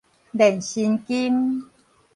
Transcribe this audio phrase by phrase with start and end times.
[0.33, 1.69] 練身間